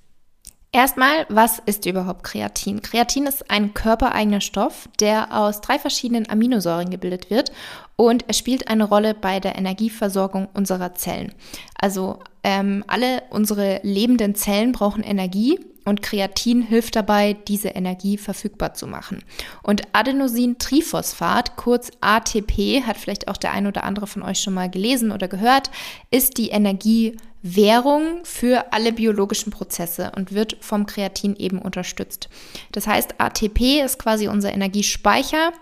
Erstmal, 0.73 1.25
was 1.29 1.59
ist 1.65 1.85
überhaupt 1.85 2.25
Kreatin? 2.25 2.81
Kreatin 2.81 3.27
ist 3.27 3.49
ein 3.49 3.73
körpereigener 3.73 4.41
Stoff, 4.41 4.89
der 4.99 5.31
aus 5.31 5.61
drei 5.61 5.79
verschiedenen 5.79 6.29
Aminosäuren 6.29 6.89
gebildet 6.89 7.29
wird 7.29 7.53
und 7.95 8.25
es 8.27 8.37
spielt 8.37 8.67
eine 8.67 8.83
Rolle 8.83 9.13
bei 9.13 9.39
der 9.39 9.57
Energieversorgung 9.57 10.49
unserer 10.53 10.95
Zellen. 10.95 11.33
Also 11.79 12.19
ähm, 12.43 12.83
alle 12.87 13.23
unsere 13.29 13.79
lebenden 13.83 14.35
Zellen 14.35 14.73
brauchen 14.73 15.01
Energie 15.01 15.61
und 15.85 16.01
Kreatin 16.01 16.63
hilft 16.63 16.95
dabei, 16.95 17.37
diese 17.47 17.69
Energie 17.69 18.17
verfügbar 18.17 18.73
zu 18.73 18.87
machen. 18.87 19.23
Und 19.63 19.83
Adenosintriphosphat, 19.93 21.55
kurz 21.55 21.91
ATP, 22.01 22.83
hat 22.83 22.97
vielleicht 22.97 23.27
auch 23.27 23.37
der 23.37 23.53
ein 23.53 23.67
oder 23.67 23.83
andere 23.83 24.07
von 24.07 24.23
euch 24.23 24.39
schon 24.39 24.55
mal 24.55 24.69
gelesen 24.69 25.11
oder 25.11 25.27
gehört, 25.27 25.69
ist 26.09 26.37
die 26.37 26.49
Energiewährung 26.49 28.25
für 28.25 28.73
alle 28.73 28.91
biologischen 28.91 29.51
Prozesse 29.51 30.11
und 30.15 30.33
wird 30.33 30.57
vom 30.59 30.87
Kreatin 30.87 31.35
eben 31.35 31.59
unterstützt. 31.59 32.29
Das 32.71 32.87
heißt, 32.87 33.15
ATP 33.19 33.81
ist 33.85 33.99
quasi 33.99 34.27
unser 34.27 34.51
Energiespeicher 34.51 35.53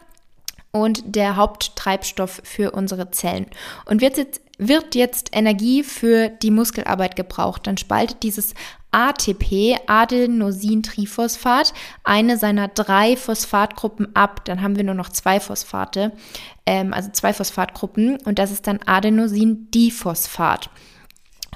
und 0.71 1.03
der 1.15 1.35
Haupttreibstoff 1.35 2.41
für 2.43 2.71
unsere 2.71 3.11
Zellen. 3.11 3.45
Und 3.85 4.01
wird 4.01 4.17
jetzt, 4.17 4.41
wird 4.57 4.95
jetzt 4.95 5.29
Energie 5.31 5.83
für 5.83 6.29
die 6.29 6.49
Muskelarbeit 6.49 7.15
gebraucht, 7.15 7.67
dann 7.67 7.77
spaltet 7.77 8.23
dieses 8.23 8.55
ATP, 8.93 9.77
Adenosintriphosphat, 9.87 11.73
eine 12.03 12.37
seiner 12.37 12.67
drei 12.67 13.17
Phosphatgruppen 13.17 14.15
ab. 14.15 14.45
Dann 14.45 14.61
haben 14.61 14.75
wir 14.75 14.83
nur 14.83 14.95
noch 14.95 15.09
zwei 15.09 15.39
Phosphate, 15.39 16.11
ähm, 16.65 16.93
also 16.93 17.09
zwei 17.11 17.33
Phosphatgruppen 17.33 18.17
und 18.25 18.39
das 18.39 18.51
ist 18.51 18.67
dann 18.67 18.79
Adenosindiphosphat. 18.85 20.69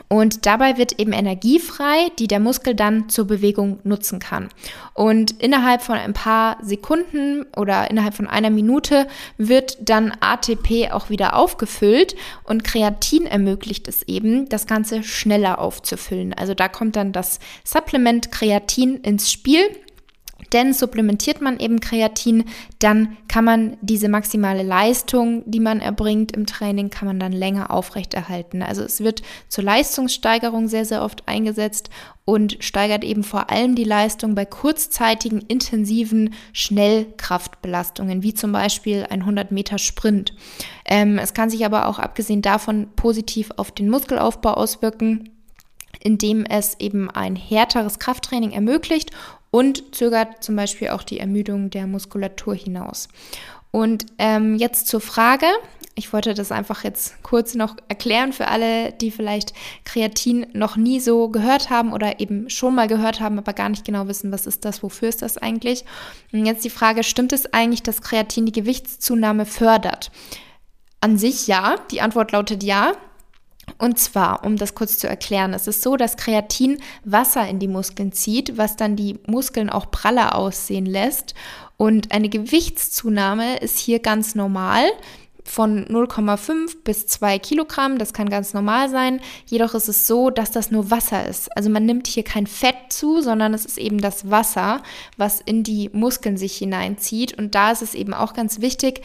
Und 0.09 0.45
dabei 0.45 0.77
wird 0.77 0.99
eben 0.99 1.11
Energie 1.11 1.59
frei, 1.59 2.09
die 2.17 2.27
der 2.27 2.39
Muskel 2.39 2.75
dann 2.75 3.09
zur 3.09 3.27
Bewegung 3.27 3.79
nutzen 3.83 4.19
kann. 4.19 4.47
Und 4.93 5.31
innerhalb 5.41 5.81
von 5.81 5.97
ein 5.97 6.13
paar 6.13 6.57
Sekunden 6.61 7.45
oder 7.57 7.91
innerhalb 7.91 8.13
von 8.13 8.27
einer 8.27 8.49
Minute 8.49 9.07
wird 9.37 9.77
dann 9.81 10.13
ATP 10.21 10.91
auch 10.91 11.09
wieder 11.09 11.35
aufgefüllt 11.35 12.15
und 12.45 12.63
Kreatin 12.63 13.25
ermöglicht 13.25 13.87
es 13.89 14.03
eben, 14.03 14.47
das 14.47 14.65
Ganze 14.65 15.03
schneller 15.03 15.59
aufzufüllen. 15.59 16.33
Also 16.33 16.53
da 16.53 16.69
kommt 16.69 16.95
dann 16.95 17.11
das 17.11 17.39
Supplement 17.65 18.31
Kreatin 18.31 18.97
ins 19.01 19.31
Spiel. 19.31 19.63
Denn 20.53 20.73
supplementiert 20.73 21.41
man 21.41 21.59
eben 21.59 21.79
Kreatin, 21.79 22.45
dann 22.79 23.17
kann 23.27 23.43
man 23.43 23.77
diese 23.81 24.09
maximale 24.09 24.63
Leistung, 24.63 25.43
die 25.45 25.59
man 25.59 25.81
erbringt 25.81 26.31
im 26.31 26.45
Training, 26.45 26.89
kann 26.89 27.07
man 27.07 27.19
dann 27.19 27.31
länger 27.31 27.71
aufrechterhalten. 27.71 28.61
Also 28.61 28.83
es 28.83 29.01
wird 29.01 29.21
zur 29.49 29.63
Leistungssteigerung 29.63 30.67
sehr, 30.67 30.85
sehr 30.85 31.03
oft 31.03 31.27
eingesetzt 31.27 31.89
und 32.25 32.57
steigert 32.59 33.03
eben 33.03 33.23
vor 33.23 33.49
allem 33.49 33.75
die 33.75 33.83
Leistung 33.83 34.35
bei 34.35 34.45
kurzzeitigen, 34.45 35.39
intensiven 35.39 36.33
Schnellkraftbelastungen, 36.53 38.23
wie 38.23 38.33
zum 38.33 38.51
Beispiel 38.51 39.05
ein 39.09 39.21
100 39.21 39.51
Meter 39.51 39.77
Sprint. 39.77 40.33
Ähm, 40.85 41.19
es 41.19 41.33
kann 41.33 41.49
sich 41.49 41.65
aber 41.65 41.87
auch 41.87 41.99
abgesehen 41.99 42.41
davon 42.41 42.89
positiv 42.95 43.51
auf 43.57 43.71
den 43.71 43.89
Muskelaufbau 43.89 44.53
auswirken 44.53 45.29
indem 45.99 46.45
es 46.45 46.79
eben 46.79 47.09
ein 47.09 47.35
härteres 47.35 47.99
Krafttraining 47.99 48.51
ermöglicht 48.51 49.11
und 49.57 49.95
zögert 49.95 50.43
zum 50.43 50.55
Beispiel 50.55 50.89
auch 50.89 51.01
die 51.01 51.19
Ermüdung 51.19 51.71
der 51.71 51.87
Muskulatur 51.87 52.53
hinaus. 52.53 53.07
Und 53.71 54.05
ähm, 54.19 54.55
jetzt 54.55 54.87
zur 54.87 55.01
Frage. 55.01 55.47
Ich 55.95 56.13
wollte 56.13 56.35
das 56.35 56.51
einfach 56.51 56.83
jetzt 56.83 57.23
kurz 57.23 57.55
noch 57.55 57.75
erklären 57.87 58.33
für 58.33 58.49
alle, 58.49 58.91
die 58.91 59.09
vielleicht 59.09 59.53
Kreatin 59.83 60.45
noch 60.53 60.77
nie 60.77 60.99
so 60.99 61.29
gehört 61.29 61.71
haben 61.71 61.91
oder 61.91 62.19
eben 62.19 62.51
schon 62.51 62.75
mal 62.75 62.87
gehört 62.87 63.19
haben, 63.19 63.39
aber 63.39 63.53
gar 63.53 63.69
nicht 63.69 63.83
genau 63.83 64.07
wissen, 64.07 64.31
was 64.31 64.45
ist 64.45 64.63
das, 64.63 64.83
wofür 64.83 65.09
ist 65.09 65.23
das 65.23 65.39
eigentlich. 65.39 65.85
Und 66.31 66.45
jetzt 66.45 66.63
die 66.63 66.69
Frage, 66.69 67.03
stimmt 67.03 67.33
es 67.33 67.51
eigentlich, 67.51 67.81
dass 67.81 68.03
Kreatin 68.03 68.45
die 68.45 68.51
Gewichtszunahme 68.51 69.47
fördert? 69.47 70.11
An 71.01 71.17
sich 71.17 71.47
ja. 71.47 71.77
Die 71.89 72.01
Antwort 72.01 72.31
lautet 72.31 72.61
ja. 72.61 72.91
Und 73.77 73.99
zwar, 73.99 74.43
um 74.43 74.57
das 74.57 74.75
kurz 74.75 74.97
zu 74.97 75.07
erklären, 75.07 75.53
es 75.53 75.67
ist 75.67 75.81
so, 75.81 75.97
dass 75.97 76.17
Kreatin 76.17 76.79
Wasser 77.03 77.47
in 77.47 77.59
die 77.59 77.67
Muskeln 77.67 78.11
zieht, 78.11 78.57
was 78.57 78.75
dann 78.75 78.95
die 78.95 79.19
Muskeln 79.27 79.69
auch 79.69 79.91
praller 79.91 80.35
aussehen 80.35 80.85
lässt. 80.85 81.35
Und 81.77 82.11
eine 82.11 82.29
Gewichtszunahme 82.29 83.57
ist 83.57 83.77
hier 83.77 83.99
ganz 83.99 84.33
normal 84.33 84.83
von 85.47 85.85
0,5 85.85 86.83
bis 86.83 87.07
2 87.07 87.39
Kilogramm. 87.39 87.97
Das 87.97 88.13
kann 88.13 88.29
ganz 88.29 88.53
normal 88.53 88.89
sein. 88.89 89.21
Jedoch 89.45 89.73
ist 89.73 89.87
es 89.87 90.05
so, 90.05 90.29
dass 90.29 90.51
das 90.51 90.71
nur 90.71 90.91
Wasser 90.91 91.25
ist. 91.25 91.55
Also 91.55 91.69
man 91.69 91.85
nimmt 91.85 92.07
hier 92.07 92.23
kein 92.23 92.47
Fett 92.47 92.75
zu, 92.89 93.21
sondern 93.21 93.53
es 93.53 93.65
ist 93.65 93.77
eben 93.77 93.99
das 93.99 94.29
Wasser, 94.29 94.83
was 95.15 95.39
in 95.39 95.63
die 95.63 95.89
Muskeln 95.93 96.37
sich 96.37 96.57
hineinzieht. 96.57 97.37
Und 97.37 97.55
da 97.55 97.71
ist 97.71 97.81
es 97.81 97.93
eben 97.93 98.13
auch 98.13 98.33
ganz 98.33 98.59
wichtig, 98.59 99.01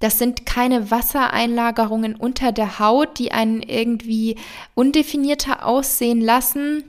das 0.00 0.18
sind 0.18 0.46
keine 0.46 0.90
Wassereinlagerungen 0.90 2.14
unter 2.14 2.52
der 2.52 2.78
Haut, 2.78 3.18
die 3.18 3.32
einen 3.32 3.62
irgendwie 3.62 4.36
undefinierter 4.74 5.66
aussehen 5.66 6.20
lassen, 6.20 6.84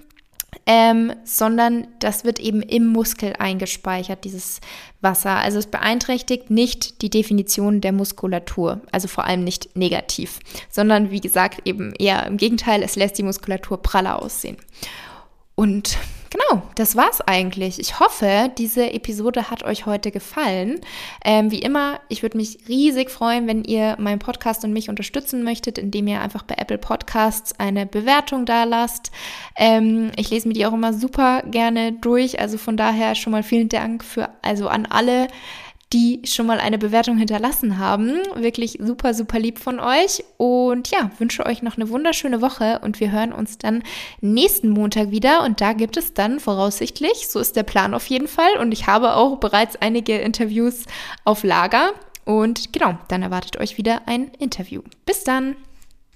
ähm, 0.66 1.14
sondern 1.24 1.88
das 2.00 2.24
wird 2.24 2.40
eben 2.40 2.62
im 2.62 2.88
Muskel 2.88 3.34
eingespeichert, 3.38 4.24
dieses 4.24 4.62
Wasser. 5.02 5.38
Also 5.38 5.60
es 5.60 5.68
beeinträchtigt 5.68 6.50
nicht 6.50 7.02
die 7.02 7.10
Definition 7.10 7.82
der 7.82 7.92
Muskulatur, 7.92 8.82
also 8.92 9.08
vor 9.08 9.26
allem 9.26 9.44
nicht 9.44 9.76
negativ, 9.76 10.40
sondern 10.70 11.12
wie 11.12 11.22
gesagt 11.22 11.62
eben 11.66 11.94
eher 11.98 12.26
im 12.28 12.38
Gegenteil, 12.38 12.84
es 12.84 12.96
lässt 12.96 13.18
die 13.18 13.24
Muskulatur 13.24 13.82
praller 13.82 14.22
aussehen. 14.22 14.58
Und 15.56 15.98
genau, 16.30 16.64
das 16.76 16.96
war's 16.96 17.22
eigentlich. 17.22 17.80
Ich 17.80 18.00
hoffe, 18.00 18.52
diese 18.58 18.92
Episode 18.94 19.50
hat 19.50 19.64
euch 19.64 19.86
heute 19.86 20.12
gefallen. 20.12 20.80
Ähm, 21.24 21.52
wie 21.52 21.60
immer, 21.60 22.00
ich 22.10 22.22
würde 22.22 22.38
mich 22.38 22.60
riesig 22.68 23.10
freuen, 23.10 23.48
wenn 23.48 23.64
ihr 23.64 23.96
meinen 24.00 24.20
Podcast 24.20 24.64
und 24.64 24.74
mich 24.74 24.90
unterstützen 24.90 25.44
möchtet, 25.44 25.78
indem 25.78 26.08
ihr 26.08 26.22
einfach 26.22 26.44
bei 26.44 26.56
Apple 26.58 26.78
Podcasts 26.78 27.60
eine 27.60 27.86
Bewertung 27.86 28.46
da 28.46 28.64
lasst. 28.64 29.12
Ähm, 29.56 30.12
ich 30.16 30.30
lese 30.30 30.48
mir 30.48 30.54
die 30.54 30.66
auch 30.66 30.74
immer 30.74 30.94
super 30.94 31.44
gerne 31.44 31.94
durch. 31.94 32.40
Also 32.40 32.58
von 32.58 32.78
daher 32.78 33.16
schon 33.16 33.32
mal 33.32 33.44
vielen 33.44 33.70
Dank 33.70 34.04
für, 34.04 34.30
also 34.42 34.68
an 34.68 34.86
alle, 34.86 35.28
die 35.92 36.22
schon 36.24 36.46
mal 36.46 36.60
eine 36.60 36.78
Bewertung 36.78 37.18
hinterlassen 37.18 37.80
haben. 37.80 38.20
Wirklich 38.36 38.78
super, 38.82 39.14
super 39.14 39.40
lieb 39.40 39.58
von 39.60 39.80
euch. 39.80 40.24
Und 40.38 40.90
ja, 40.92 41.10
wünsche 41.18 41.46
euch 41.46 41.64
noch 41.64 41.78
eine 41.78 41.90
wunderschöne 41.90 42.42
Woche 42.42 42.80
und 42.84 43.00
wir 43.00 43.12
hören 43.12 43.34
uns 43.34 43.58
dann 43.58 43.84
nächsten 44.22 44.70
Montag 44.70 45.12
wieder. 45.12 45.44
Und 45.44 45.62
da 45.62 45.74
gibt 45.74 45.98
es 45.98 46.14
dann 46.14 46.40
voraussichtlich, 46.40 47.28
so 47.28 47.40
ist 47.40 47.56
der 47.56 47.64
Plan 47.64 47.94
auf 47.94 48.06
jeden 48.08 48.28
Fall. 48.28 48.58
Und 48.60 48.72
ich 48.72 48.88
habe 48.88 49.16
auch 49.16 49.38
bereits 49.38 49.76
einige 49.82 50.18
Interviews 50.18 50.86
auf 51.26 51.44
Lager. 51.44 51.94
Und 52.26 52.72
genau, 52.72 52.98
dann 53.08 53.24
erwartet 53.24 53.58
euch 53.58 53.78
wieder 53.78 54.04
ein 54.06 54.30
Interview. 54.38 54.82
Bis 55.06 55.24
dann! 55.24 55.56